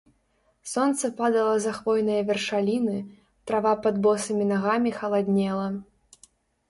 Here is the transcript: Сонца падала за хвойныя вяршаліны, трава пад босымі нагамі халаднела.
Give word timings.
Сонца 0.69 1.11
падала 1.19 1.51
за 1.65 1.73
хвойныя 1.79 2.21
вяршаліны, 2.31 2.97
трава 3.51 3.73
пад 3.87 3.95
босымі 4.07 4.43
нагамі 4.53 4.89
халаднела. 5.01 5.67